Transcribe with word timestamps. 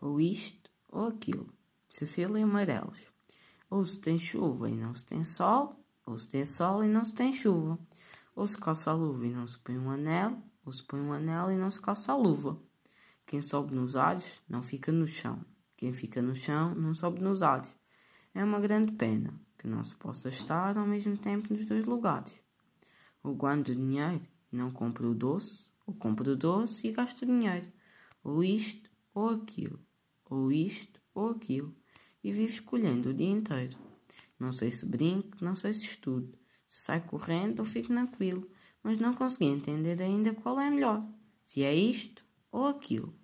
ou 0.00 0.20
isto 0.20 0.70
ou 0.88 1.06
aquilo. 1.06 1.52
Cecília 1.88 2.44
Amarelos. 2.44 3.00
Ou 3.68 3.84
se 3.84 3.98
tem 3.98 4.18
chuva 4.18 4.68
e 4.68 4.74
não 4.74 4.94
se 4.94 5.04
tem 5.04 5.24
sol, 5.24 5.76
ou 6.06 6.18
se 6.18 6.26
tem 6.26 6.44
sol 6.46 6.82
e 6.82 6.88
não 6.88 7.04
se 7.04 7.12
tem 7.12 7.32
chuva. 7.32 7.78
Ou 8.34 8.46
se 8.46 8.58
calça 8.58 8.90
a 8.90 8.94
luva 8.94 9.26
e 9.26 9.30
não 9.30 9.46
se 9.46 9.58
põe 9.58 9.78
um 9.78 9.90
anel, 9.90 10.42
ou 10.64 10.72
se 10.72 10.82
põe 10.82 11.00
um 11.00 11.12
anel 11.12 11.52
e 11.52 11.56
não 11.56 11.70
se 11.70 11.80
calça 11.80 12.12
a 12.12 12.16
luva. 12.16 12.60
Quem 13.26 13.42
sobe 13.42 13.74
nos 13.74 13.94
ares 13.96 14.40
não 14.48 14.62
fica 14.62 14.90
no 14.90 15.06
chão. 15.06 15.44
Quem 15.76 15.92
fica 15.92 16.20
no 16.20 16.34
chão 16.34 16.74
não 16.74 16.94
sobe 16.94 17.20
nos 17.20 17.42
ares. 17.42 17.70
É 18.34 18.42
uma 18.42 18.60
grande 18.60 18.92
pena 18.92 19.34
que 19.58 19.66
não 19.66 19.84
se 19.84 19.94
possa 19.94 20.28
estar 20.28 20.76
ao 20.76 20.86
mesmo 20.86 21.16
tempo 21.16 21.52
nos 21.52 21.64
dois 21.64 21.84
lugares. 21.84 22.32
Ou 23.22 23.34
guardo 23.34 23.74
dinheiro 23.74 24.26
e 24.52 24.56
não 24.56 24.70
compro 24.70 25.10
o 25.10 25.14
doce, 25.14 25.68
ou 25.86 25.94
compro 25.94 26.32
o 26.32 26.36
doce 26.36 26.88
e 26.88 26.92
gasto 26.92 27.26
dinheiro. 27.26 27.70
Ou 28.24 28.42
isto 28.42 28.90
ou 29.14 29.28
aquilo. 29.28 29.78
Ou 30.30 30.50
isto 30.50 30.98
ou 31.12 31.28
aquilo. 31.28 31.76
E 32.24 32.32
vivo 32.32 32.48
escolhendo 32.48 33.10
o 33.10 33.14
dia 33.14 33.28
inteiro. 33.28 33.76
Não 34.38 34.52
sei 34.52 34.70
se 34.70 34.86
brinco, 34.86 35.36
não 35.44 35.54
sei 35.54 35.72
se 35.74 35.82
estudo, 35.82 36.38
se 36.66 36.84
saio 36.84 37.02
correndo 37.02 37.60
ou 37.60 37.66
fico 37.66 37.88
tranquilo, 37.88 38.48
mas 38.82 38.98
não 38.98 39.12
consegui 39.12 39.46
entender 39.46 40.00
ainda 40.00 40.32
qual 40.32 40.58
é 40.58 40.70
melhor, 40.70 41.06
se 41.42 41.62
é 41.62 41.74
isto 41.74 42.24
ou 42.50 42.66
aquilo. 42.66 43.19